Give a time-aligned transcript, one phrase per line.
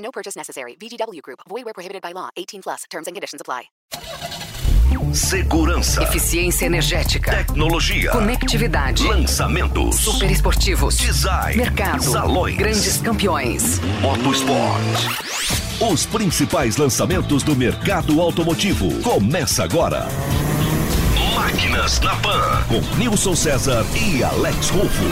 [0.00, 0.76] No purchase necessary.
[0.80, 1.40] VGW Group.
[1.48, 2.30] Void where prohibited by law.
[2.36, 2.84] 18 plus.
[2.90, 3.64] Terms and conditions apply.
[5.12, 7.32] Segurança, Eficiência energética.
[7.32, 9.02] tecnologia, Conectividade.
[9.08, 10.96] lançamentos, Super esportivos.
[10.98, 12.00] design, Mercado.
[12.04, 13.80] salões, Grandes campeões.
[14.00, 14.80] motosport.
[15.80, 19.00] Os principais lançamentos do mercado automotivo.
[19.02, 20.06] Começa agora.
[21.34, 25.04] Máquinas na Pan, com Nilson César e Alex Rufo.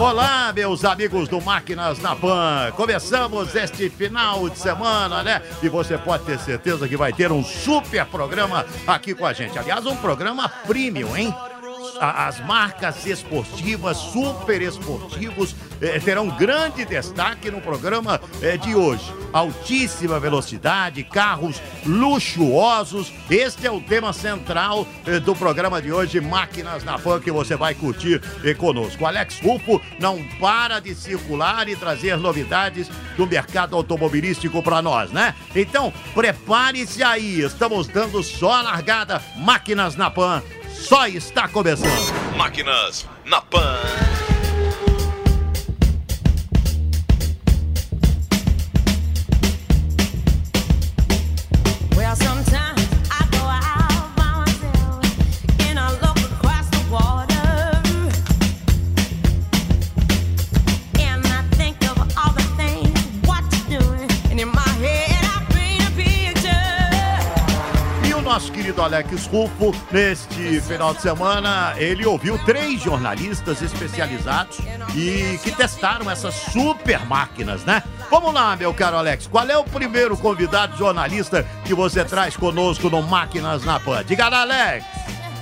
[0.00, 2.70] Olá, meus amigos do Máquinas na Pan.
[2.76, 5.42] Começamos este final de semana, né?
[5.60, 9.58] E você pode ter certeza que vai ter um super programa aqui com a gente.
[9.58, 11.34] Aliás, um programa premium, hein?
[12.00, 19.12] As marcas esportivas, super esportivos, eh, terão grande destaque no programa eh, de hoje.
[19.32, 23.12] Altíssima velocidade, carros luxuosos.
[23.28, 27.56] Este é o tema central eh, do programa de hoje, Máquinas na Pan, que você
[27.56, 28.22] vai curtir
[28.56, 29.04] conosco.
[29.04, 35.34] Alex Rufo não para de circular e trazer novidades do mercado automobilístico para nós, né?
[35.54, 39.20] Então, prepare-se aí, estamos dando só a largada.
[39.36, 40.42] Máquinas na Pan
[40.78, 42.36] só está começando.
[42.36, 44.17] Máquinas na Pan.
[68.98, 74.58] Alex Rufo, neste final de semana, ele ouviu três jornalistas especializados
[74.92, 77.80] e que testaram essas super máquinas, né?
[78.10, 82.90] Vamos lá, meu caro Alex, qual é o primeiro convidado jornalista que você traz conosco
[82.90, 84.04] no Máquinas na Pan?
[84.04, 84.84] Diga lá, Alex!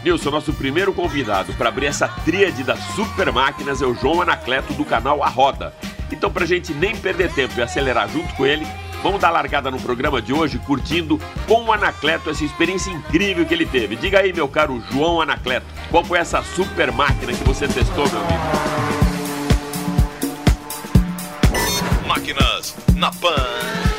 [0.05, 4.75] Nilson, nosso primeiro convidado para abrir essa tríade das super máquinas é o João Anacleto
[4.75, 5.73] do canal A Roda.
[6.13, 8.67] Então, pra gente nem perder tempo e acelerar junto com ele,
[9.07, 13.55] vamos dar largada no programa de hoje curtindo com o Anacleto essa experiência incrível que
[13.55, 13.95] ele teve.
[13.95, 18.21] Diga aí, meu caro João Anacleto, qual foi essa super máquina que você testou, meu
[18.21, 18.43] amigo?
[22.05, 23.37] Máquinas na Pan.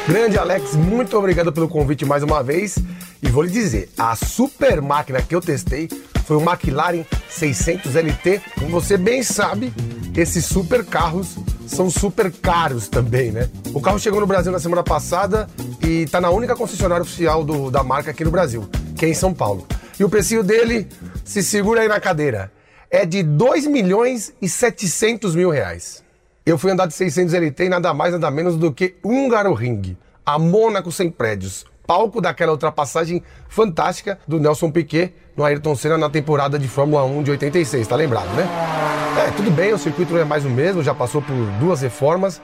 [0.10, 2.78] Grande Alex, muito obrigado pelo convite mais uma vez.
[3.24, 5.88] E vou lhe dizer, a super máquina que eu testei
[6.26, 8.42] foi o McLaren 600 LT.
[8.60, 9.72] Como você bem sabe,
[10.14, 13.50] esses super carros são super caros também, né?
[13.74, 15.48] O carro chegou no Brasil na semana passada
[15.84, 19.14] e está na única concessionária oficial do- da marca aqui no Brasil, que é em
[19.14, 19.68] São Paulo.
[20.00, 20.88] E o precinho dele,
[21.24, 22.52] se segura aí na cadeira,
[22.90, 26.04] é de 2 milhões e 700 mil reais.
[26.46, 29.98] Eu fui andar de 600 LT e nada mais, nada menos do que Húngaro Ring,
[30.26, 36.10] a Mônaco sem prédios, palco daquela ultrapassagem fantástica do Nelson Piquet no Ayrton Senna na
[36.10, 38.87] temporada de Fórmula 1 de 86, tá lembrado, né?
[39.18, 42.40] É, tudo bem, o circuito é mais o mesmo, já passou por duas reformas,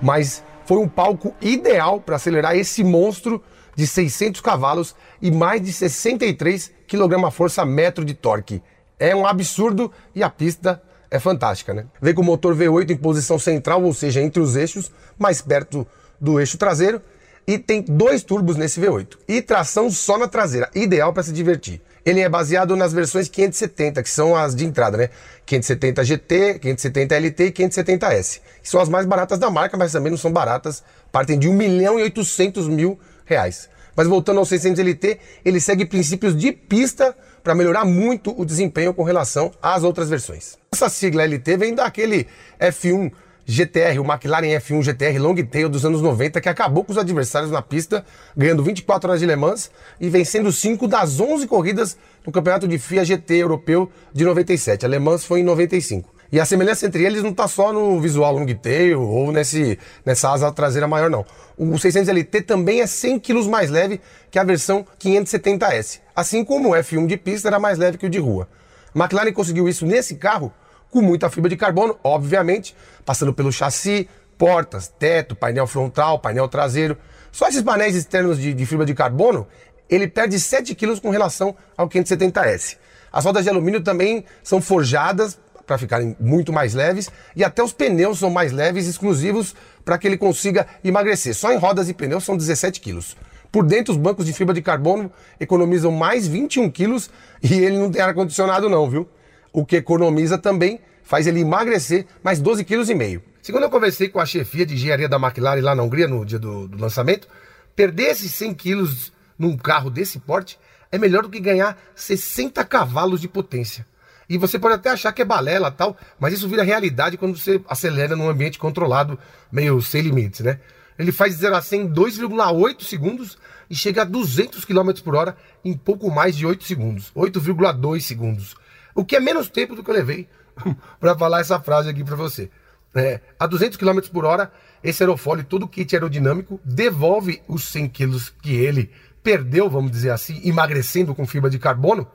[0.00, 3.42] mas foi um palco ideal para acelerar esse monstro
[3.74, 8.62] de 600 cavalos e mais de 63 kgfm metro de torque.
[8.98, 11.86] É um absurdo e a pista é fantástica, né?
[11.98, 15.86] Vem com o motor V8 em posição central, ou seja, entre os eixos, mais perto
[16.20, 17.00] do eixo traseiro,
[17.46, 21.80] e tem dois turbos nesse V8 e tração só na traseira, ideal para se divertir.
[22.08, 25.10] Ele é baseado nas versões 570, que são as de entrada, né?
[25.44, 30.10] 570 GT, 570 LT e 570S, que são as mais baratas da marca, mas também
[30.10, 30.82] não são baratas,
[31.12, 33.68] partem de 1 milhão e 800 mil reais.
[33.94, 38.94] Mas voltando ao 600 LT, ele segue princípios de pista para melhorar muito o desempenho
[38.94, 40.56] com relação às outras versões.
[40.72, 42.26] Essa sigla LT vem daquele
[42.58, 43.12] F1
[43.50, 47.50] GTR, o McLaren F1 GTR Long Tail dos anos 90, que acabou com os adversários
[47.50, 48.04] na pista,
[48.36, 51.96] ganhando 24 horas de Le Mans e vencendo 5 das 11 corridas
[52.26, 54.84] no campeonato de FIA GT europeu de 97.
[54.84, 56.10] A Le Mans foi em 95.
[56.30, 60.30] E a semelhança entre eles não está só no visual long tail ou nesse, nessa
[60.30, 61.24] asa traseira maior, não.
[61.56, 63.98] O 600 LT também é 100 kg mais leve
[64.30, 68.10] que a versão 570S, assim como o F1 de pista era mais leve que o
[68.10, 68.46] de rua.
[68.94, 70.52] McLaren conseguiu isso nesse carro
[70.90, 72.74] com muita fibra de carbono, obviamente,
[73.04, 76.96] passando pelo chassi, portas, teto, painel frontal, painel traseiro.
[77.30, 79.46] Só esses painéis externos de, de fibra de carbono
[79.88, 82.76] ele perde 7 quilos com relação ao 570S.
[83.10, 87.72] As rodas de alumínio também são forjadas para ficarem muito mais leves e até os
[87.72, 91.34] pneus são mais leves, exclusivos para que ele consiga emagrecer.
[91.34, 93.16] Só em rodas e pneus são 17 quilos.
[93.50, 95.10] Por dentro, os bancos de fibra de carbono
[95.40, 97.10] economizam mais 21 quilos
[97.42, 99.08] e ele não tem ar-condicionado não, viu?
[99.52, 103.22] O que economiza também faz ele emagrecer mais 12 quilos e meio.
[103.40, 106.38] Segundo eu conversei com a chefia de engenharia da McLaren lá na Hungria no dia
[106.38, 107.26] do, do lançamento,
[107.74, 110.58] perder esses 100 quilos num carro desse porte
[110.92, 113.86] é melhor do que ganhar 60 cavalos de potência.
[114.28, 117.60] E você pode até achar que é balela tal, mas isso vira realidade quando você
[117.68, 119.18] acelera num ambiente controlado,
[119.50, 120.60] meio sem limites, né?
[120.98, 123.38] Ele faz 0 a 100 em 2,8 segundos
[123.70, 127.12] e chega a 200 km por hora em pouco mais de 8 segundos.
[127.14, 128.56] 8,2 segundos.
[128.94, 130.28] O que é menos tempo do que eu levei
[130.98, 132.50] para falar essa frase aqui para você.
[132.94, 134.50] É, a 200 km por hora,
[134.82, 138.90] esse aerofólio, todo o kit aerodinâmico, devolve os 100 quilos que ele
[139.22, 142.08] perdeu, vamos dizer assim, emagrecendo com fibra de carbono,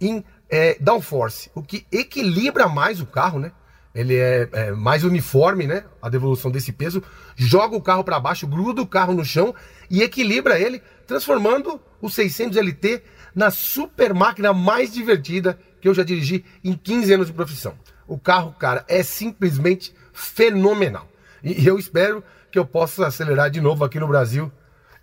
[0.00, 3.52] em é, downforce, o que equilibra mais o carro, né?
[3.94, 5.84] Ele é, é mais uniforme, né?
[6.00, 7.02] A devolução desse peso,
[7.34, 9.54] joga o carro para baixo, gruda o carro no chão
[9.88, 13.02] e equilibra ele, transformando o 600 LT
[13.34, 17.74] na super máquina mais divertida que eu já dirigi em 15 anos de profissão.
[18.06, 21.08] O carro, cara, é simplesmente fenomenal.
[21.42, 24.50] E eu espero que eu possa acelerar de novo aqui no Brasil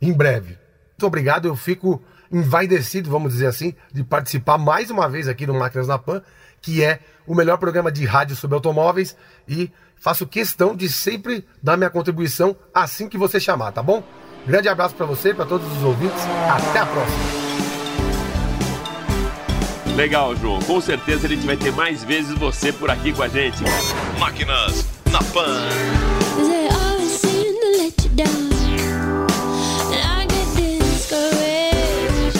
[0.01, 0.57] em breve.
[0.91, 2.01] Muito obrigado, eu fico
[2.31, 6.21] envaidecido, vamos dizer assim, de participar mais uma vez aqui no Máquinas na Pan,
[6.61, 9.15] que é o melhor programa de rádio sobre automóveis
[9.47, 14.03] e faço questão de sempre dar minha contribuição assim que você chamar, tá bom?
[14.45, 16.21] Grande abraço para você, para todos os ouvintes.
[16.49, 17.36] Até a próxima.
[19.97, 20.59] Legal, João.
[20.59, 23.57] Com certeza a gente vai ter mais vezes você por aqui com a gente.
[24.19, 25.57] Máquinas na Pan.
[30.79, 32.39] Discouraged.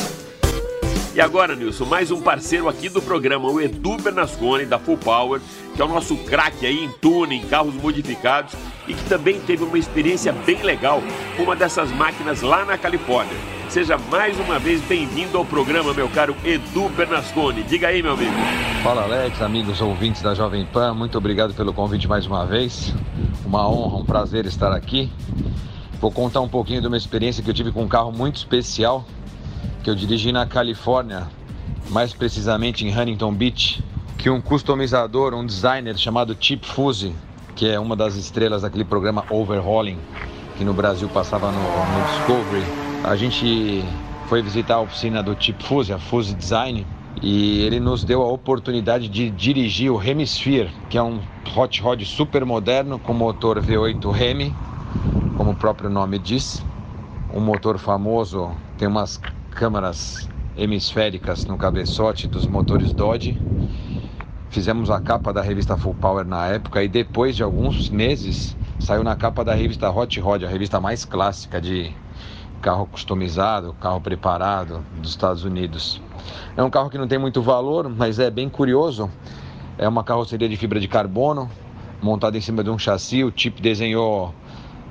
[1.16, 5.42] E agora, Nilson, mais um parceiro aqui do programa, o Edu Bernasconi, da Full Power,
[5.76, 8.54] que é o nosso craque aí em tuning, carros modificados
[8.88, 11.02] e que também teve uma experiência bem legal
[11.36, 13.57] com uma dessas máquinas lá na Califórnia.
[13.70, 17.64] Seja mais uma vez bem-vindo ao programa, meu caro Edu Bernasconi.
[17.64, 18.32] Diga aí, meu amigo.
[18.82, 22.94] Fala Alex, amigos ouvintes da Jovem Pan, muito obrigado pelo convite mais uma vez.
[23.46, 25.12] Uma honra, um prazer estar aqui.
[26.00, 29.06] Vou contar um pouquinho de uma experiência que eu tive com um carro muito especial
[29.84, 31.28] que eu dirigi na Califórnia,
[31.90, 33.84] mais precisamente em Huntington Beach,
[34.18, 37.14] que um customizador, um designer chamado Chip Fuse,
[37.56, 39.98] que é uma das estrelas daquele programa Overhauling,
[40.58, 42.87] que no Brasil passava no, no Discovery.
[43.08, 43.86] A gente
[44.28, 46.86] foi visitar a oficina do Chip Fuse, a Fuse Design,
[47.22, 51.22] e ele nos deu a oportunidade de dirigir o Hemisphere, que é um
[51.56, 54.54] hot rod super moderno com motor V8 Hemi,
[55.38, 56.62] como o próprio nome diz.
[57.34, 59.22] Um motor famoso, tem umas
[59.52, 63.40] câmaras hemisféricas no cabeçote dos motores Dodge.
[64.50, 69.02] Fizemos a capa da revista Full Power na época e depois de alguns meses saiu
[69.02, 71.90] na capa da revista Hot Rod, a revista mais clássica de
[72.62, 76.02] carro customizado, carro preparado dos Estados Unidos.
[76.56, 79.10] É um carro que não tem muito valor, mas é bem curioso.
[79.78, 81.50] É uma carroceria de fibra de carbono,
[82.02, 83.24] montada em cima de um chassi.
[83.24, 84.34] O Chip desenhou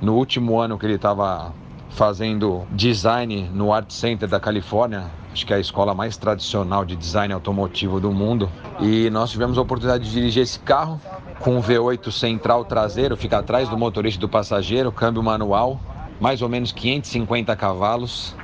[0.01, 1.53] no último ano que ele estava
[1.89, 6.95] fazendo design no Art Center da Califórnia, acho que é a escola mais tradicional de
[6.95, 8.49] design automotivo do mundo.
[8.79, 11.01] E nós tivemos a oportunidade de dirigir esse carro
[11.39, 15.79] com um V8 central traseiro, fica atrás do motorista e do passageiro, câmbio manual,
[16.19, 18.35] mais ou menos 550 cavalos.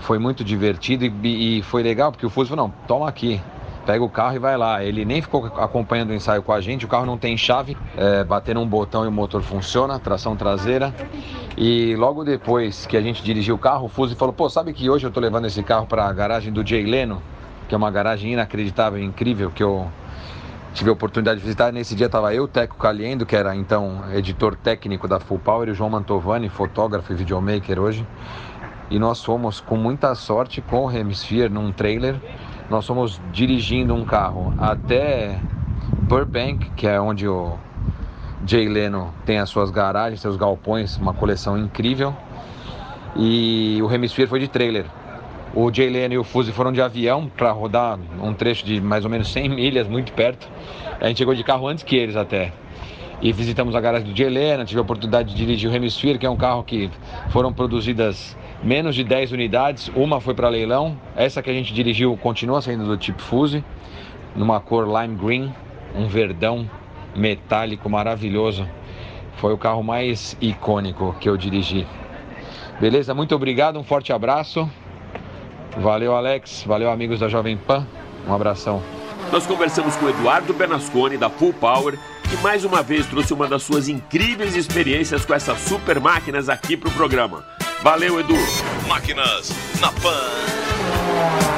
[0.00, 3.40] Foi muito divertido e, e foi legal porque o Fuso falou: não, toma aqui,
[3.84, 4.84] pega o carro e vai lá.
[4.84, 8.22] Ele nem ficou acompanhando o ensaio com a gente, o carro não tem chave, é,
[8.22, 10.94] bater num botão e o motor funciona, tração traseira.
[11.56, 14.90] E logo depois que a gente dirigiu o carro, o Fuzi falou: pô, sabe que
[14.90, 17.22] hoje eu tô levando esse carro para a garagem do Jay Leno,
[17.68, 19.90] que é uma garagem inacreditável, incrível, que eu
[20.76, 21.72] tive a oportunidade de visitar.
[21.72, 25.70] Nesse dia estava eu, Teco Caliendo, que era então editor técnico da Full Power, e
[25.70, 28.06] o João Mantovani, fotógrafo e videomaker hoje.
[28.90, 32.16] E nós fomos com muita sorte com o Hemisphere num trailer.
[32.68, 35.40] Nós fomos dirigindo um carro até
[36.02, 37.54] Burbank, que é onde o
[38.46, 42.14] Jay Leno tem as suas garagens, seus galpões, uma coleção incrível.
[43.16, 44.84] E o Hemisphere foi de trailer.
[45.58, 49.06] O Jay Leno e o Fuse foram de avião para rodar um trecho de mais
[49.06, 50.46] ou menos 100 milhas, muito perto.
[51.00, 52.52] A gente chegou de carro antes que eles até.
[53.22, 56.26] E visitamos a garagem do Jay Leno, tive a oportunidade de dirigir o Hemisphere, que
[56.26, 56.90] é um carro que
[57.30, 60.94] foram produzidas menos de 10 unidades, uma foi para leilão.
[61.16, 63.64] Essa que a gente dirigiu continua saindo do tipo Fuse,
[64.34, 65.54] numa cor lime green,
[65.94, 66.70] um verdão
[67.16, 68.68] metálico maravilhoso.
[69.36, 71.86] Foi o carro mais icônico que eu dirigi.
[72.78, 73.14] Beleza?
[73.14, 74.70] Muito obrigado, um forte abraço
[75.78, 76.64] Valeu, Alex.
[76.66, 77.86] Valeu, amigos da Jovem Pan.
[78.26, 78.82] Um abração.
[79.32, 83.46] Nós conversamos com o Eduardo Benasconi, da Full Power, que mais uma vez trouxe uma
[83.46, 87.44] das suas incríveis experiências com essas super máquinas aqui pro programa.
[87.82, 88.36] Valeu, Edu.
[88.88, 91.55] Máquinas na Pan.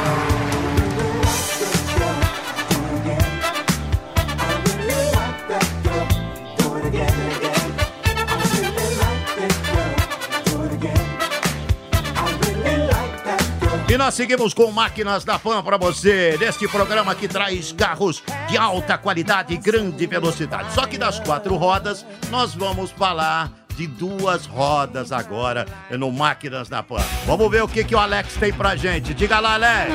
[13.99, 18.97] Nós seguimos com Máquinas da Pan para você, neste programa que traz carros de alta
[18.97, 20.73] qualidade e grande velocidade.
[20.73, 26.81] Só que das quatro rodas, nós vamos falar de duas rodas agora no Máquinas da
[26.81, 27.03] Pan.
[27.27, 29.13] Vamos ver o que, que o Alex tem pra gente.
[29.13, 29.93] Diga lá, Alex.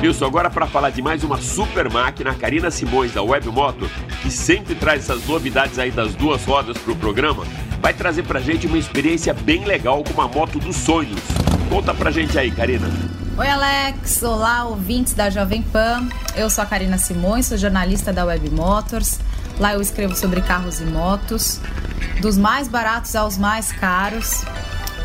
[0.00, 3.88] Wilson, agora para falar de mais uma super máquina, a Karina Simões, da Webmoto,
[4.20, 7.44] que sempre traz essas novidades aí das duas rodas pro programa,
[7.82, 11.18] vai trazer pra gente uma experiência bem legal com uma moto dos sonhos.
[11.68, 12.88] Conta pra gente aí, Karina.
[13.36, 14.22] Oi, Alex.
[14.22, 16.08] Olá, ouvintes da Jovem Pan.
[16.36, 19.18] Eu sou a Karina Simões, sou jornalista da Web Motors.
[19.58, 21.60] Lá eu escrevo sobre carros e motos,
[22.20, 24.44] dos mais baratos aos mais caros.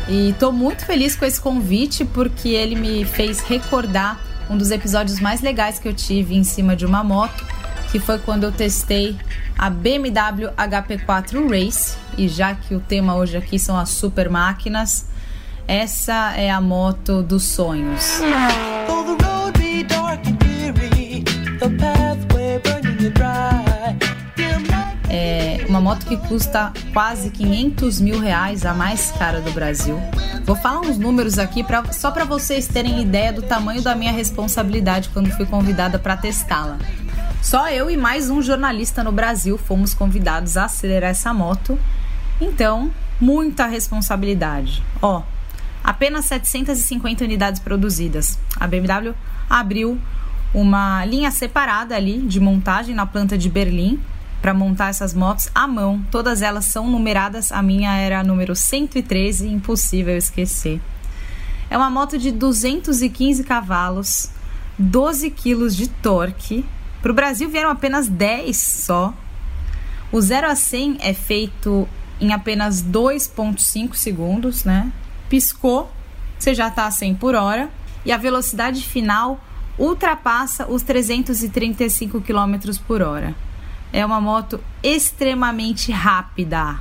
[0.08, 5.18] E tô muito feliz com esse convite porque ele me fez recordar um dos episódios
[5.18, 7.44] mais legais que eu tive em cima de uma moto,
[7.90, 9.16] que foi quando eu testei
[9.58, 11.96] a BMW HP4 Race.
[12.16, 15.06] E já que o tema hoje aqui são as super máquinas,
[15.66, 18.20] essa é a moto dos sonhos.
[25.10, 30.00] É uma moto que custa quase 500 mil reais, a mais cara do Brasil.
[30.44, 34.12] Vou falar uns números aqui pra, só para vocês terem ideia do tamanho da minha
[34.12, 36.78] responsabilidade quando fui convidada para testá-la.
[37.40, 41.78] Só eu e mais um jornalista no Brasil fomos convidados a acelerar essa moto.
[42.40, 42.90] Então,
[43.20, 44.82] muita responsabilidade.
[45.00, 45.22] Ó,
[45.82, 48.38] apenas 750 unidades produzidas.
[48.58, 49.14] A BMW
[49.48, 49.98] abriu
[50.52, 54.00] uma linha separada ali de montagem na planta de Berlim
[54.42, 56.02] para montar essas motos à mão.
[56.10, 57.52] Todas elas são numeradas.
[57.52, 60.80] A minha era a número 113, impossível esquecer.
[61.70, 64.28] É uma moto de 215 cavalos,
[64.78, 66.64] 12 quilos de torque.
[67.02, 69.14] Para o Brasil vieram apenas 10 só.
[70.10, 71.88] O 0 a 100 é feito
[72.20, 74.90] em apenas 2,5 segundos, né?
[75.28, 75.90] Piscou,
[76.38, 77.68] você já está a 100 por hora.
[78.04, 79.40] E a velocidade final
[79.78, 83.34] ultrapassa os 335 km por hora.
[83.92, 86.80] É uma moto extremamente rápida.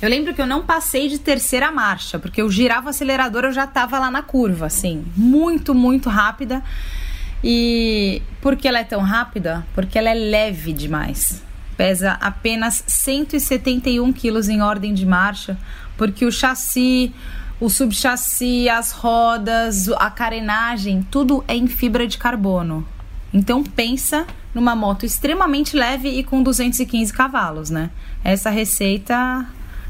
[0.00, 3.52] Eu lembro que eu não passei de terceira marcha, porque eu girava o acelerador, eu
[3.52, 6.62] já estava lá na curva, assim, muito, muito rápida.
[7.42, 9.66] E por que ela é tão rápida?
[9.74, 11.42] Porque ela é leve demais.
[11.76, 15.58] Pesa apenas 171 quilos em ordem de marcha,
[15.96, 17.12] porque o chassi,
[17.58, 22.86] o subchassi, as rodas, a carenagem, tudo é em fibra de carbono.
[23.32, 27.90] Então pensa numa moto extremamente leve e com 215 cavalos, né?
[28.22, 29.46] Essa receita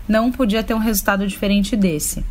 [0.09, 2.25] não podia ter um resultado diferente desse.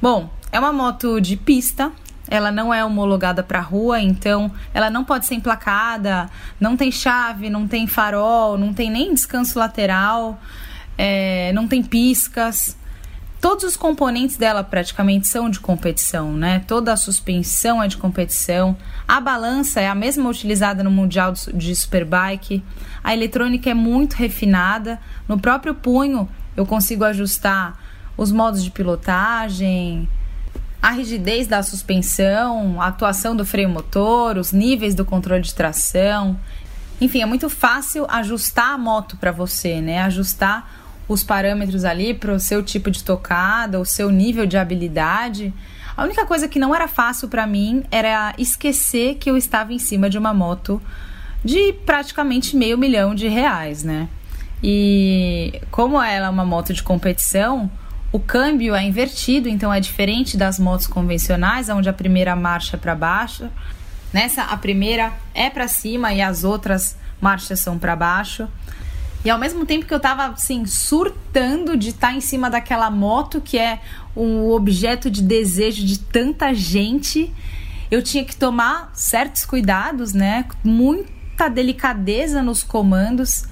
[0.00, 1.92] Bom, é uma moto de pista,
[2.30, 7.50] ela não é homologada para rua, então ela não pode ser emplacada, não tem chave,
[7.50, 10.40] não tem farol, não tem nem descanso lateral,
[10.96, 12.78] é, não tem piscas.
[13.40, 16.62] Todos os componentes dela praticamente são de competição, né?
[16.68, 18.76] Toda a suspensão é de competição.
[19.08, 22.62] A balança é a mesma utilizada no Mundial de Superbike.
[23.02, 25.00] A eletrônica é muito refinada.
[25.26, 27.78] No próprio punho eu consigo ajustar
[28.14, 30.06] os modos de pilotagem,
[30.82, 36.38] a rigidez da suspensão, a atuação do freio motor, os níveis do controle de tração.
[37.00, 40.00] Enfim, é muito fácil ajustar a moto para você, né?
[40.02, 45.52] Ajustar os parâmetros ali para o seu tipo de tocada, o seu nível de habilidade.
[45.96, 49.78] A única coisa que não era fácil para mim era esquecer que eu estava em
[49.78, 50.80] cima de uma moto
[51.44, 54.08] de praticamente meio milhão de reais, né?
[54.62, 57.70] E como ela é uma moto de competição,
[58.12, 62.80] o câmbio é invertido, então é diferente das motos convencionais, onde a primeira marcha é
[62.80, 63.48] para baixo.
[64.12, 68.48] Nessa, a primeira é para cima e as outras marchas são para baixo.
[69.24, 73.40] E ao mesmo tempo que eu tava assim surtando de estar em cima daquela moto
[73.40, 73.80] que é
[74.16, 77.32] um objeto de desejo de tanta gente,
[77.90, 80.46] eu tinha que tomar certos cuidados, né?
[80.64, 83.44] Muita delicadeza nos comandos,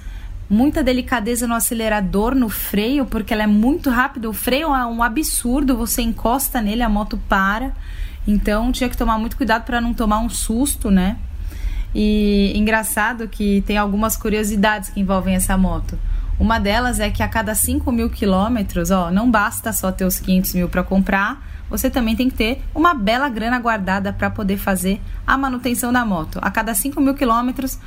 [0.49, 4.29] muita delicadeza no acelerador, no freio, porque ela é muito rápida.
[4.29, 7.71] O freio é um absurdo, você encosta nele, a moto para.
[8.27, 11.17] Então tinha que tomar muito cuidado para não tomar um susto, né?
[11.93, 15.97] E engraçado que tem algumas curiosidades que envolvem essa moto.
[16.39, 20.19] Uma delas é que a cada 5 mil quilômetros, ó, não basta só ter os
[20.19, 24.57] 500 mil para comprar, você também tem que ter uma bela grana guardada para poder
[24.57, 26.39] fazer a manutenção da moto.
[26.41, 27.77] A cada 5 mil quilômetros,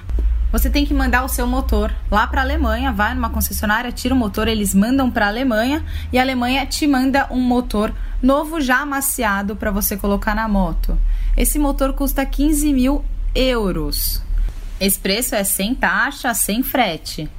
[0.52, 4.14] você tem que mandar o seu motor lá para a Alemanha, vai numa concessionária, tira
[4.14, 5.82] o motor, eles mandam para a Alemanha
[6.12, 7.92] e a Alemanha te manda um motor
[8.22, 10.98] novo já amaciado para você colocar na moto.
[11.36, 13.02] Esse motor custa 15 mil
[13.34, 14.22] euros.
[14.78, 17.30] Esse preço é sem taxa, sem frete.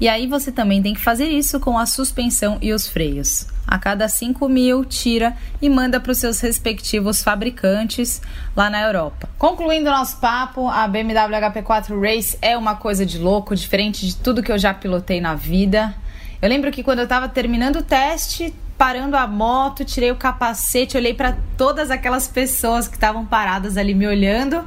[0.00, 3.46] E aí você também tem que fazer isso com a suspensão e os freios.
[3.66, 8.22] A cada 5 mil, tira e manda para os seus respectivos fabricantes
[8.56, 9.28] lá na Europa.
[9.36, 14.42] Concluindo nosso papo, a BMW HP4 Race é uma coisa de louco, diferente de tudo
[14.42, 15.94] que eu já pilotei na vida.
[16.40, 20.96] Eu lembro que quando eu estava terminando o teste, parando a moto, tirei o capacete,
[20.96, 24.64] olhei para todas aquelas pessoas que estavam paradas ali me olhando,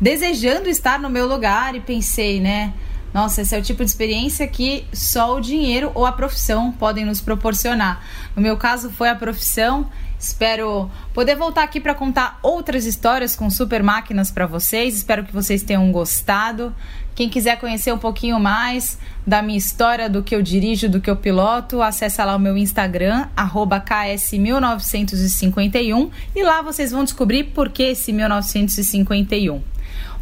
[0.00, 2.74] desejando estar no meu lugar e pensei, né?
[3.14, 7.04] Nossa, esse é o tipo de experiência que só o dinheiro ou a profissão podem
[7.04, 8.04] nos proporcionar.
[8.34, 9.88] No meu caso, foi a profissão.
[10.18, 14.96] Espero poder voltar aqui para contar outras histórias com super máquinas para vocês.
[14.96, 16.74] Espero que vocês tenham gostado.
[17.14, 21.08] Quem quiser conhecer um pouquinho mais da minha história, do que eu dirijo, do que
[21.08, 27.84] eu piloto, acessa lá o meu Instagram, KS1951, e lá vocês vão descobrir por que
[27.84, 29.73] esse 1951.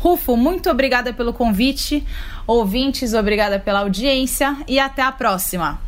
[0.02, 2.04] Rufo, muito obrigada pelo convite.
[2.44, 5.80] Ouvintes, obrigada pela audiência e até a próxima.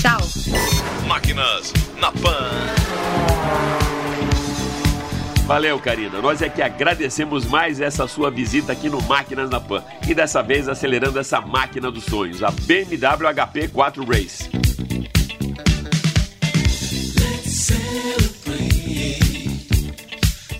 [0.00, 0.18] Tchau.
[1.06, 2.48] Máquinas na Pan.
[5.44, 6.22] Valeu, Karina.
[6.22, 9.84] Nós é que agradecemos mais essa sua visita aqui no Máquinas na Pan.
[10.08, 14.48] E dessa vez acelerando essa máquina dos sonhos, a BMW HP 4 Race.
[17.18, 19.18] Let's celebrate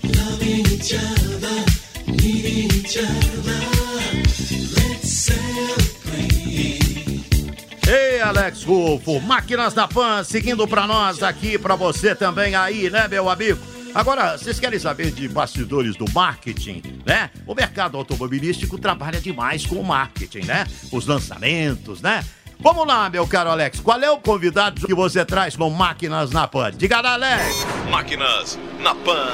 [0.04, 1.27] loving each other,
[7.86, 13.08] Ei, Alex Rufo, Máquinas da Pan, seguindo pra nós aqui, pra você também aí, né,
[13.08, 13.58] meu amigo?
[13.94, 17.30] Agora, vocês querem saber de bastidores do marketing, né?
[17.46, 20.66] O mercado automobilístico trabalha demais com o marketing, né?
[20.92, 22.22] Os lançamentos, né?
[22.60, 26.46] Vamos lá, meu caro Alex, qual é o convidado que você traz com Máquinas na
[26.46, 26.72] Pan?
[26.76, 27.66] Diga lá, Alex!
[27.90, 29.32] Máquinas na Pan.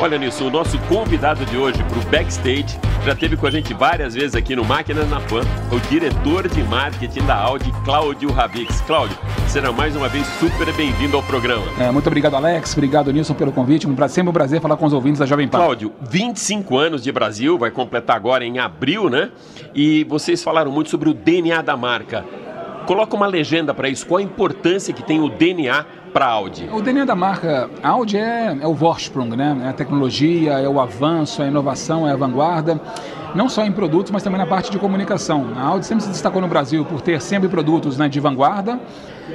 [0.00, 3.74] Olha nisso, o nosso convidado de hoje para o backstage já teve com a gente
[3.74, 5.40] várias vezes aqui no Máquinas na Pan,
[5.72, 8.80] o diretor de marketing da Audi, Cláudio Ravix.
[8.82, 9.16] Cláudio,
[9.48, 11.64] será mais uma vez super bem-vindo ao programa.
[11.80, 12.72] É, muito obrigado, Alex.
[12.74, 13.88] Obrigado, Nilson, pelo convite.
[13.88, 15.58] Um pra- sempre um prazer falar com os ouvintes da Jovem Pan.
[15.58, 19.30] Cláudio, 25 anos de Brasil, vai completar agora em abril, né?
[19.74, 22.24] E vocês falaram muito sobre o DNA da marca.
[22.86, 24.06] Coloca uma legenda para isso.
[24.06, 26.68] Qual a importância que tem o DNA para a Audi?
[26.72, 29.56] O DNA da marca Audi é, é o Vorsprung, né?
[29.64, 32.80] É a tecnologia, é o avanço, é a inovação, é a vanguarda.
[33.34, 35.48] Não só em produtos, mas também na parte de comunicação.
[35.56, 38.80] A Audi sempre se destacou no Brasil por ter sempre produtos né, de vanguarda.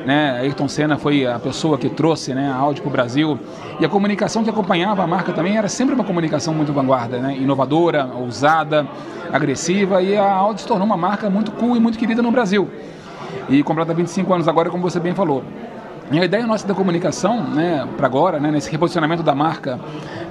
[0.06, 0.40] Né?
[0.40, 3.40] Ayrton Senna foi a pessoa que trouxe né, a Audi para o Brasil.
[3.80, 7.38] E a comunicação que acompanhava a marca também era sempre uma comunicação muito vanguarda, né?
[7.38, 8.88] inovadora, ousada,
[9.32, 10.02] agressiva.
[10.02, 12.70] E a Audi se tornou uma marca muito cool e muito querida no Brasil.
[13.48, 15.44] E completa 25 anos agora, como você bem falou.
[16.12, 19.80] E a ideia nossa da comunicação, né, para agora, né, nesse reposicionamento da marca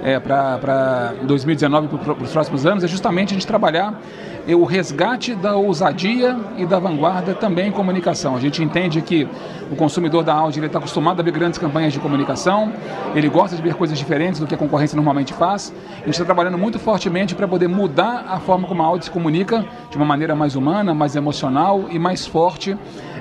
[0.03, 3.99] é, para 2019 e para os próximos anos, é justamente a gente trabalhar
[4.47, 8.35] é, o resgate da ousadia e da vanguarda também em comunicação.
[8.35, 9.27] A gente entende que
[9.71, 12.71] o consumidor da Audi está acostumado a ver grandes campanhas de comunicação,
[13.15, 15.73] ele gosta de ver coisas diferentes do que a concorrência normalmente faz.
[15.93, 19.11] A gente está trabalhando muito fortemente para poder mudar a forma como a Audi se
[19.11, 22.77] comunica de uma maneira mais humana, mais emocional e mais forte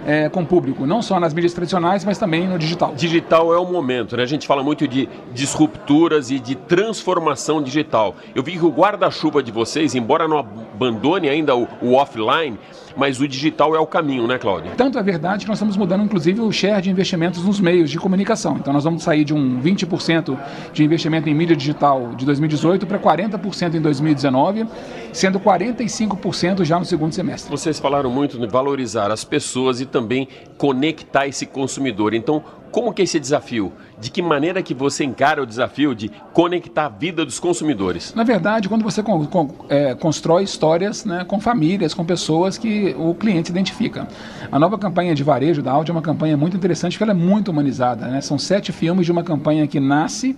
[0.07, 2.95] é, com o público, não só nas mídias tradicionais, mas também no digital.
[2.95, 4.23] Digital é o momento, né?
[4.23, 8.15] A gente fala muito de disrupturas e de transformação digital.
[8.35, 12.59] Eu vi que o guarda-chuva de vocês, embora não abandone ainda o, o offline,
[12.97, 14.73] mas o digital é o caminho, né, Cláudio?
[14.77, 17.99] Tanto é verdade que nós estamos mudando, inclusive, o share de investimentos nos meios de
[17.99, 18.57] comunicação.
[18.57, 20.39] Então, nós vamos sair de um 20%
[20.73, 24.67] de investimento em mídia digital de 2018 para 40% em 2019,
[25.13, 27.51] sendo 45% já no segundo semestre.
[27.51, 32.15] Vocês falaram muito de valorizar as pessoas e também conectar esse consumidor.
[32.15, 33.73] Então, como que é esse desafio?
[34.01, 38.13] De que maneira que você encara o desafio de conectar a vida dos consumidores?
[38.15, 42.97] Na verdade, quando você con- con- é, constrói histórias né, com famílias, com pessoas que
[42.99, 44.09] o cliente identifica.
[44.51, 47.23] A nova campanha de varejo da Audi é uma campanha muito interessante, porque ela é
[47.25, 48.09] muito humanizada.
[48.09, 48.21] Né?
[48.21, 50.37] São sete filmes de uma campanha que nasce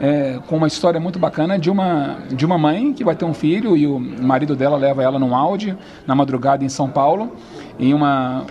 [0.00, 3.32] é, com uma história muito bacana de uma, de uma mãe que vai ter um
[3.34, 7.32] filho e o marido dela leva ela num Audi na madrugada em São Paulo,
[7.78, 8.44] em uma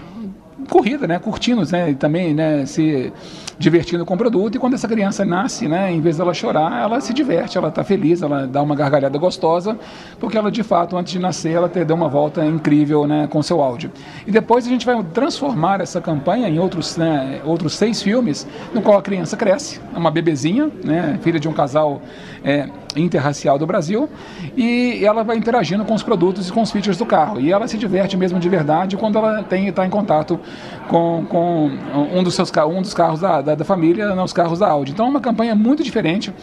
[0.70, 3.12] corrida, né, curtindo, né, e também, né, se
[3.58, 4.56] divertindo com o produto.
[4.56, 7.84] E quando essa criança nasce, né, em vez dela chorar, ela se diverte, ela está
[7.84, 9.78] feliz, ela dá uma gargalhada gostosa,
[10.20, 13.62] porque ela de fato antes de nascer ela deu uma volta incrível, né, com seu
[13.62, 13.92] áudio.
[14.26, 18.82] E depois a gente vai transformar essa campanha em outros, né, outros seis filmes, no
[18.82, 22.02] qual a criança cresce, é uma bebezinha, né, filha de um casal
[22.44, 24.10] é, interracial do Brasil,
[24.56, 27.40] e ela vai interagindo com os produtos e com os features do carro.
[27.40, 30.40] E ela se diverte mesmo de verdade quando ela está em contato
[30.88, 31.72] com, com
[32.14, 34.92] um, dos seus, um dos carros da, da, da família, né, os carros da Audi.
[34.92, 36.34] Então é uma campanha muito diferente,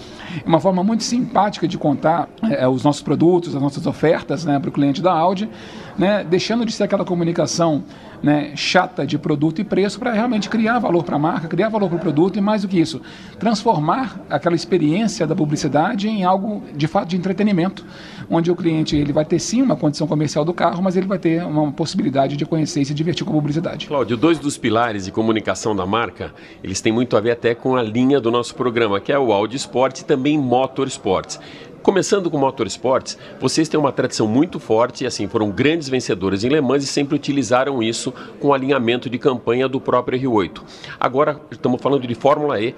[0.45, 4.69] uma forma muito simpática de contar é, os nossos produtos, as nossas ofertas né, para
[4.69, 5.49] o cliente da Audi,
[5.99, 7.85] né, deixando de ser aquela comunicação
[8.23, 11.89] né, chata de produto e preço para realmente criar valor para a marca, criar valor
[11.89, 13.01] para o produto e mais do que isso,
[13.39, 17.85] transformar aquela experiência da publicidade em algo de fato de entretenimento,
[18.31, 21.19] onde o cliente ele vai ter sim uma condição comercial do carro, mas ele vai
[21.19, 23.87] ter uma possibilidade de conhecer e se divertir com a publicidade.
[23.87, 27.77] Cláudio, dois dos pilares de comunicação da marca, eles têm muito a ver até com
[27.77, 31.41] a linha do nosso programa, que é o Audi Sport e também Motorsports.
[31.83, 36.49] Começando com Motorsports, vocês têm uma tradição muito forte e assim foram grandes vencedores em
[36.49, 40.63] Le Mans e sempre utilizaram isso com alinhamento de campanha do próprio R8.
[41.01, 42.73] Agora estamos falando de Fórmula E.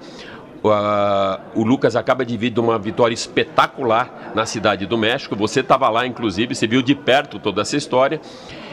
[0.65, 5.35] Ah, o Lucas acaba de vir de uma vitória espetacular na cidade do México.
[5.35, 8.19] Você estava lá, inclusive, você viu de perto toda essa história.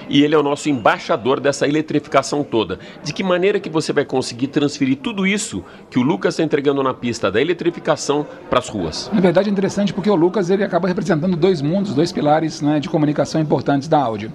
[0.08, 2.78] E ele é o nosso embaixador dessa eletrificação toda.
[3.02, 6.82] De que maneira que você vai conseguir transferir tudo isso que o Lucas está entregando
[6.82, 9.10] na pista da eletrificação para as ruas?
[9.12, 12.80] Na verdade é interessante porque o Lucas ele acaba representando dois mundos, dois pilares né,
[12.80, 14.30] de comunicação importantes da Audi.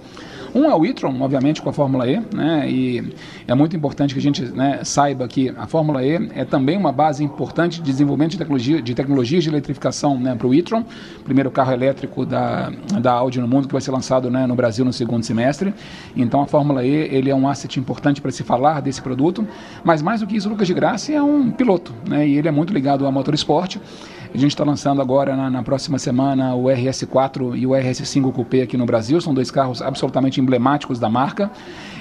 [0.57, 2.67] Um é o e-tron, obviamente, com a Fórmula E, né?
[2.67, 3.13] E
[3.47, 6.91] é muito importante que a gente né, saiba que a Fórmula E é também uma
[6.91, 10.83] base importante de desenvolvimento de, tecnologia, de tecnologias de eletrificação né, para o e-tron,
[11.23, 14.83] primeiro carro elétrico da, da Audi no mundo que vai ser lançado né, no Brasil
[14.83, 15.71] no segundo semestre.
[16.15, 19.47] Então a Fórmula E ele é um asset importante para se falar desse produto,
[19.83, 22.27] mas mais do que isso, Lucas de Graça é um piloto, né?
[22.27, 23.77] E ele é muito ligado ao motorsport.
[24.33, 28.61] A gente está lançando agora na, na, próxima semana o RS4 e o RS5 Coupé
[28.61, 29.19] aqui no Brasil.
[29.21, 31.49] São dois carros absolutamente emblemáticos da marca.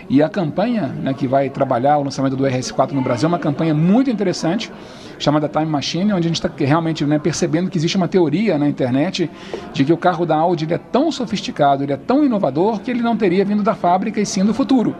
[0.08, 3.38] E a campanha né, que vai trabalhar o lançamento do RS4 no Brasil é uma
[3.38, 4.72] campanha muito interessante,
[5.18, 8.68] chamada Time Machine, onde a gente está realmente né, percebendo que existe uma teoria na
[8.68, 9.28] internet
[9.72, 13.02] de que o carro da Audi é tão sofisticado, ele é tão inovador, que ele
[13.02, 14.94] não teria vindo da fábrica e sim do futuro.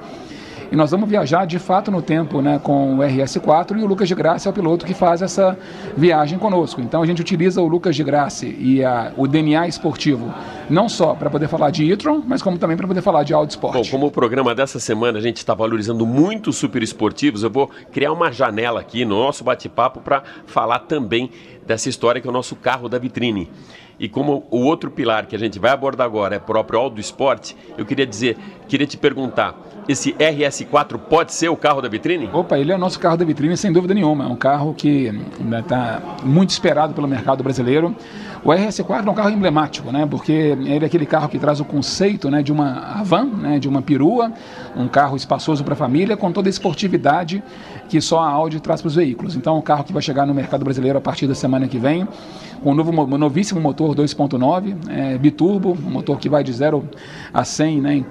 [0.71, 4.09] E nós vamos viajar de fato no tempo né, com o RS4 e o Lucas
[4.09, 5.57] de Graça é o piloto que faz essa
[5.97, 6.81] viagem conosco.
[6.81, 10.33] Então a gente utiliza o Lucas de Graça e a, o DNA esportivo
[10.69, 13.53] não só para poder falar de e-tron, mas como também para poder falar de Audi
[13.53, 13.75] Sport.
[13.75, 17.51] Bom, como o programa dessa semana a gente está valorizando muito os super esportivos, eu
[17.51, 21.31] vou criar uma janela aqui no nosso bate-papo para falar também
[21.65, 23.49] dessa história que é o nosso carro da vitrine.
[23.99, 27.53] E como o outro pilar que a gente vai abordar agora é próprio Auto Sport,
[27.79, 28.37] eu queria dizer,
[28.69, 29.55] queria te perguntar,
[29.89, 32.29] esse RS4 pode ser o carro da vitrine?
[32.33, 34.25] Opa, ele é o nosso carro da vitrine sem dúvida nenhuma.
[34.25, 37.95] É um carro que está muito esperado pelo mercado brasileiro.
[38.45, 40.07] O RS4 é um carro emblemático, né?
[40.07, 43.69] Porque ele é aquele carro que traz o conceito, né, de uma van, né, de
[43.69, 44.33] uma perua,
[44.77, 47.43] um carro espaçoso para a família, com toda a esportividade
[47.89, 49.37] que só a Audi traz para os veículos.
[49.37, 51.79] Então, é um carro que vai chegar no mercado brasileiro a partir da semana que
[51.79, 52.07] vem,
[52.63, 56.89] com um novo, um novíssimo motor 2.9, é, biturbo, um motor que vai de 0
[57.33, 58.03] a 100 né, em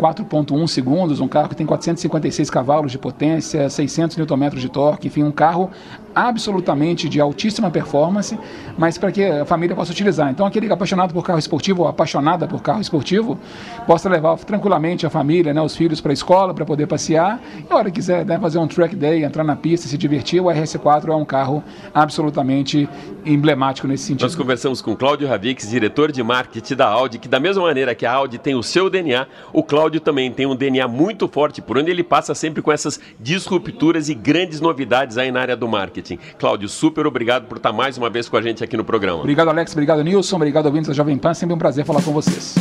[0.46, 5.24] 4.1 segundos, um carro que tem 456 cavalos de potência, 600 Nm de torque, enfim,
[5.24, 5.72] um carro
[6.14, 8.40] absolutamente de altíssima performance,
[8.78, 10.30] mas para que a família possa utilizar.
[10.32, 13.38] Então, aquele apaixonado por carro esportivo ou apaixonada por carro esportivo
[13.86, 17.74] possa levar tranquilamente a família, né, os filhos para a escola para poder passear e,
[17.74, 21.10] hora que quiser né, fazer um track day, entrar na pista, se divertir, o RS4
[21.10, 21.62] é um carro
[21.94, 22.88] absolutamente
[23.26, 24.24] emblemático nesse sentido.
[24.24, 28.06] Nós conversamos com Cláudio Ravix, diretor de marketing da Audi, que da mesma maneira que
[28.06, 31.78] a Audi tem o seu DNA, o Cláudio também tem um DNA muito forte, por
[31.78, 36.20] onde ele passa sempre com essas disrupturas e grandes novidades aí na área do marketing.
[36.38, 39.20] Cláudio, super obrigado por estar mais uma vez com a gente aqui no programa.
[39.20, 39.72] Obrigado, Alex.
[39.72, 40.36] Obrigado, Nilson.
[40.36, 41.34] Obrigado, ouvintes da Jovem Pan.
[41.34, 42.56] Sempre um prazer falar com vocês.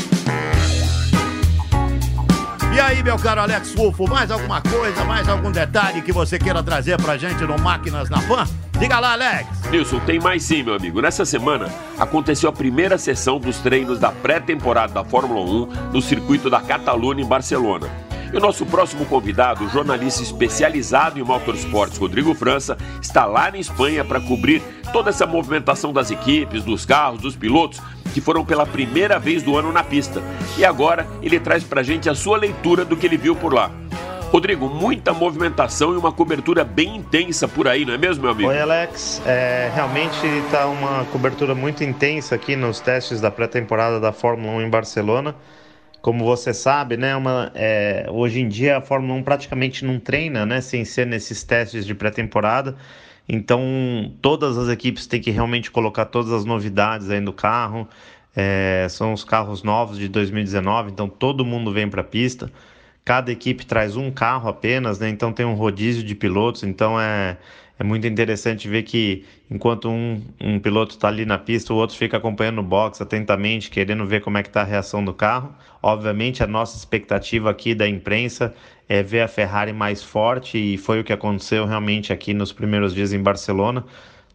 [2.75, 6.61] E aí, meu caro Alex Rufo, mais alguma coisa, mais algum detalhe que você queira
[6.61, 8.45] trazer pra gente no Máquinas na Pan?
[8.81, 9.47] Diga lá, Alex.
[9.71, 11.01] Nilson, tem mais sim, meu amigo.
[11.01, 16.51] Nessa semana aconteceu a primeira sessão dos treinos da pré-temporada da Fórmula 1 no circuito
[16.51, 17.89] da Catalunha em Barcelona.
[18.35, 23.59] E o nosso próximo convidado, o jornalista especializado em motorsports, Rodrigo França, está lá na
[23.59, 24.61] Espanha para cobrir
[24.93, 27.81] toda essa movimentação das equipes, dos carros, dos pilotos
[28.13, 30.21] que foram pela primeira vez do ano na pista.
[30.59, 33.55] E agora ele traz para a gente a sua leitura do que ele viu por
[33.55, 33.71] lá.
[34.33, 38.49] Rodrigo, muita movimentação e uma cobertura bem intensa por aí, não é mesmo, meu amigo?
[38.49, 39.23] Oi, Alex.
[39.25, 44.63] É, realmente está uma cobertura muito intensa aqui nos testes da pré-temporada da Fórmula 1
[44.63, 45.37] em Barcelona.
[46.05, 50.45] Como você sabe, né, uma, é, hoje em dia a Fórmula 1 praticamente não treina,
[50.45, 52.77] né, sem ser nesses testes de pré-temporada.
[53.27, 57.89] Então, todas as equipes têm que realmente colocar todas as novidades aí no carro.
[58.37, 62.53] É, são os carros novos de 2019, então todo mundo vem para a pista.
[63.03, 65.09] Cada equipe traz um carro apenas, né?
[65.09, 66.65] Então tem um rodízio de pilotos.
[66.65, 67.39] Então é,
[67.79, 71.97] é muito interessante ver que enquanto um, um piloto está ali na pista, o outro
[71.97, 75.53] fica acompanhando o box atentamente, querendo ver como é que está a reação do carro.
[75.83, 78.55] Obviamente, a nossa expectativa aqui da imprensa
[78.89, 82.95] é ver a Ferrari mais forte e foi o que aconteceu realmente aqui nos primeiros
[82.95, 83.85] dias em Barcelona.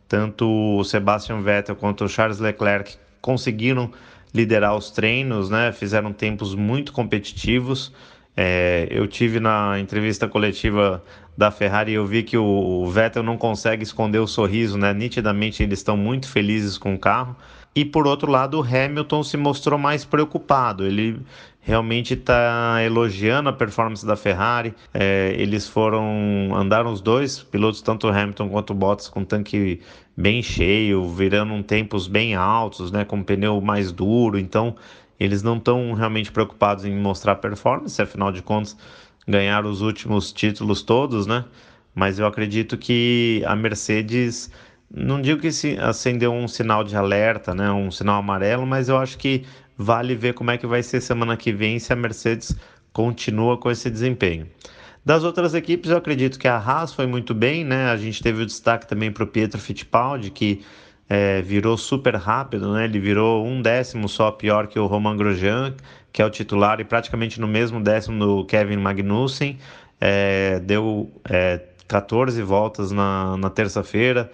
[0.08, 3.92] Tanto o Sebastian Vettel quanto o Charles Leclerc conseguiram
[4.34, 5.72] liderar os treinos, né?
[5.72, 7.94] Fizeram tempos muito competitivos.
[8.36, 11.04] É, eu tive na entrevista coletiva
[11.40, 14.94] da Ferrari eu vi que o, o Vettel não consegue esconder o sorriso, né?
[14.94, 17.34] Nitidamente eles estão muito felizes com o carro.
[17.74, 20.86] E por outro lado, o Hamilton se mostrou mais preocupado.
[20.86, 21.18] Ele
[21.62, 24.74] realmente está elogiando a performance da Ferrari.
[24.94, 29.80] É, eles foram andaram os dois pilotos, tanto o Hamilton quanto o Bottas, com tanque
[30.18, 34.38] bem cheio, virando um tempos bem altos, né, com pneu mais duro.
[34.38, 34.76] Então
[35.18, 38.02] eles não estão realmente preocupados em mostrar performance.
[38.02, 38.76] Afinal de contas,
[39.30, 41.46] ganharam os últimos títulos todos, né?
[41.94, 44.52] Mas eu acredito que a Mercedes
[44.92, 48.98] não digo que se acendeu um sinal de alerta, né, um sinal amarelo, mas eu
[48.98, 49.46] acho que
[49.78, 52.56] vale ver como é que vai ser semana que vem se a Mercedes
[52.92, 54.48] continua com esse desempenho.
[55.06, 57.90] Das outras equipes, eu acredito que a Haas foi muito bem, né?
[57.90, 60.62] A gente teve o destaque também para o Pietro Fittipaldi, que
[61.10, 62.86] é, virou super rápido, né?
[62.86, 65.74] Ele virou um décimo só pior que o Roman Grosjean,
[66.14, 69.58] que é o titular, e praticamente no mesmo décimo do Kevin Magnussen.
[70.00, 74.32] É, deu é, 14 voltas na, na terça-feira,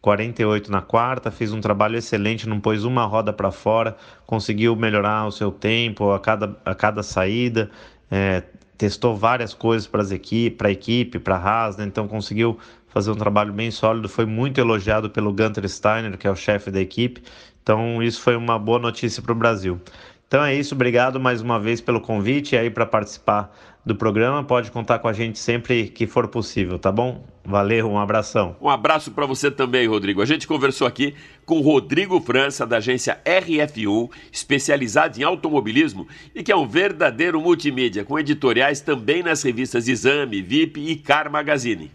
[0.00, 5.26] 48 na quarta, fez um trabalho excelente, não pôs uma roda para fora, conseguiu melhorar
[5.26, 7.70] o seu tempo a cada, a cada saída,
[8.10, 8.42] é,
[8.78, 11.84] testou várias coisas para a equipe, para a Haas, né?
[11.84, 12.58] então conseguiu
[12.96, 16.70] fazer um trabalho bem sólido, foi muito elogiado pelo Gunter Steiner, que é o chefe
[16.70, 17.22] da equipe,
[17.62, 19.78] então isso foi uma boa notícia para o Brasil.
[20.26, 23.54] Então é isso, obrigado mais uma vez pelo convite aí para participar
[23.84, 24.42] do programa.
[24.42, 27.22] Pode contar com a gente sempre que for possível, tá bom?
[27.44, 28.56] Valeu, um abração.
[28.62, 30.22] Um abraço para você também, Rodrigo.
[30.22, 36.50] A gente conversou aqui com Rodrigo França, da agência RF1, especializada em automobilismo e que
[36.50, 41.90] é um verdadeiro multimídia, com editoriais também nas revistas Exame, VIP e Car Magazine.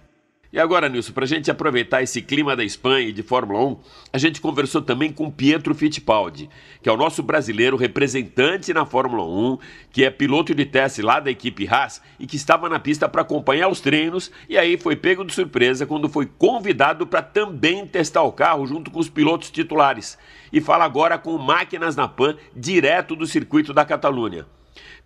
[0.53, 3.77] E agora, Nilson, para a gente aproveitar esse clima da Espanha e de Fórmula 1,
[4.11, 6.49] a gente conversou também com Pietro Fittipaldi,
[6.83, 9.57] que é o nosso brasileiro representante na Fórmula 1,
[9.93, 13.21] que é piloto de teste lá da equipe Haas e que estava na pista para
[13.21, 18.23] acompanhar os treinos e aí foi pego de surpresa quando foi convidado para também testar
[18.23, 20.17] o carro junto com os pilotos titulares.
[20.51, 24.45] E fala agora com máquinas na PAN direto do circuito da Catalunha.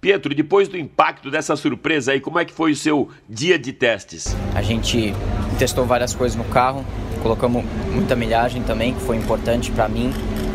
[0.06, 3.74] Pietro, depois do impacto dessa surpresa aí, como é que foi o seu dia de
[3.74, 4.38] testes?
[4.54, 5.16] A gente
[5.58, 6.86] testou várias coisas no carro,
[7.24, 10.14] colocamos muita milhagem também, que foi importante para mim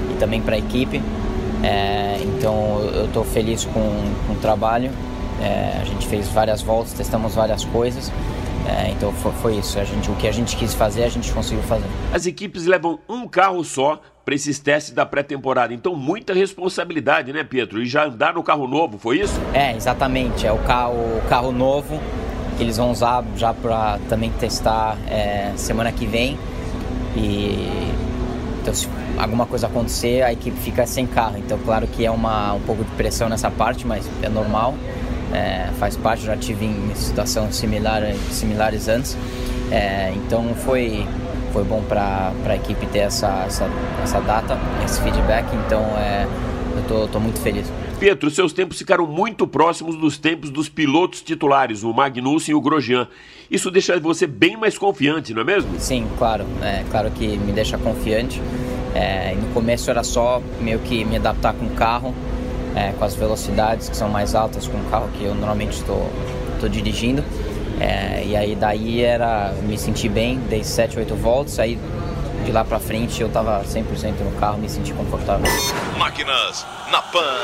[0.09, 1.03] e também para a equipe.
[1.65, 4.93] É, então eu estou feliz com, com o trabalho.
[5.43, 8.13] É, a gente fez várias voltas, testamos várias coisas.
[8.69, 9.81] É, então foi, foi, isso.
[9.81, 11.87] A gente, o que a gente quis fazer, a gente conseguiu fazer.
[12.15, 14.01] As equipes levam um carro só
[14.31, 15.75] para esses testes da pré-temporada.
[15.75, 17.83] Então muita responsabilidade, né, Pietro?
[17.83, 19.35] E já andar no carro novo, foi isso?
[19.53, 20.47] É, exatamente.
[20.47, 22.01] É o carro, o carro novo
[22.57, 26.39] que eles vão usar já para também testar é, semana que vem.
[27.17, 27.91] E
[28.63, 28.89] então, se
[29.19, 31.37] alguma coisa acontecer, a equipe fica sem carro.
[31.37, 34.77] Então, claro que é uma, um pouco de pressão nessa parte, mas é normal
[35.33, 39.17] é, faz parte, já tive em situação similar, similares antes.
[39.71, 41.07] É, então foi,
[41.53, 43.69] foi bom para a equipe ter essa, essa,
[44.03, 46.27] essa, data, esse feedback, então é,
[46.77, 47.71] eu tô, tô muito feliz.
[47.99, 52.61] Pedro, seus tempos ficaram muito próximos dos tempos dos pilotos titulares, o Magnussen e o
[52.61, 53.07] Grosjean.
[53.51, 55.79] Isso deixa você bem mais confiante, não é mesmo?
[55.79, 56.47] Sim, claro.
[56.63, 58.41] É claro que me deixa confiante.
[58.95, 62.15] É, no começo era só meio que me adaptar com o carro,
[62.75, 66.11] é, com as velocidades que são mais altas com o carro que eu normalmente estou,
[66.55, 67.23] estou dirigindo.
[67.79, 71.79] É, e aí daí era me sentir bem, dei 7, 8 voltas, aí
[72.45, 75.51] de lá pra frente eu tava 100% no carro, me senti confortável.
[75.99, 77.37] Máquinas na Pan.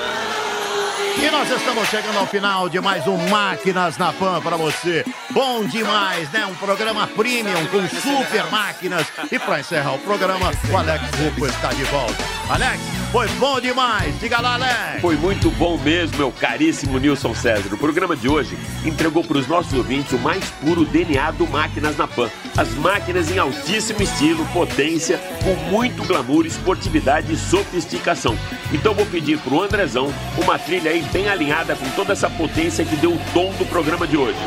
[1.18, 5.04] E nós estamos chegando ao final de mais um Máquinas na Pan para você.
[5.30, 6.44] Bom demais, né?
[6.46, 9.06] Um programa premium com super máquinas.
[9.30, 12.35] E para encerrar o programa, o Alex Rufo está de volta.
[12.48, 12.80] Alex,
[13.10, 14.18] foi bom demais.
[14.20, 15.00] Diga lá, Alex.
[15.00, 17.74] Foi muito bom mesmo, meu caríssimo Nilson César.
[17.74, 21.96] O programa de hoje entregou para os nossos ouvintes o mais puro DNA do Máquinas
[21.96, 22.30] na Pan.
[22.56, 28.38] As máquinas em altíssimo estilo, potência, com muito glamour, esportividade e sofisticação.
[28.72, 32.94] Então vou pedir pro Andrezão uma trilha aí bem alinhada com toda essa potência que
[32.94, 34.38] deu o tom do programa de hoje.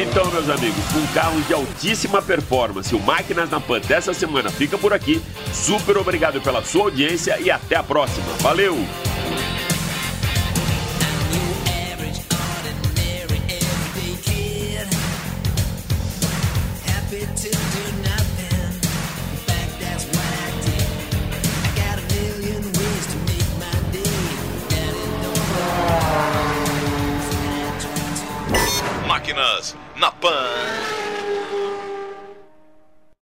[0.00, 4.78] Então, meus amigos, com carros de altíssima performance, o Máquinas na Pan dessa semana fica
[4.78, 5.20] por aqui.
[5.52, 8.24] Super obrigado pela sua audiência e até a próxima.
[8.38, 8.76] Valeu!